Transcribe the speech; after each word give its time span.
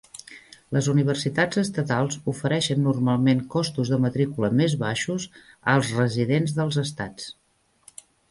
Les 0.75 0.87
universitats 0.93 1.59
estatals 1.61 2.17
ofereixen 2.33 2.81
normalment 2.85 3.43
costos 3.57 3.91
de 3.95 4.01
matrícula 4.07 4.51
més 4.63 4.75
baixos 4.87 5.29
als 5.77 5.93
residents 6.01 6.57
dels 6.61 6.81
estats. 6.87 7.29